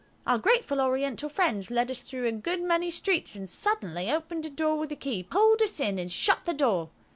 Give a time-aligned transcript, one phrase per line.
[0.25, 4.49] Our grateful Oriental friends led us through a good many streets, and suddenly opened a
[4.49, 6.89] door with a key, pulled us in, and shut the door.